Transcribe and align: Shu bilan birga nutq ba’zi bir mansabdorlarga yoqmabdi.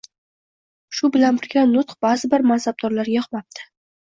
Shu 0.99 1.09
bilan 1.15 1.37
birga 1.41 1.65
nutq 1.75 1.93
ba’zi 2.07 2.31
bir 2.33 2.45
mansabdorlarga 2.53 3.15
yoqmabdi. 3.19 3.69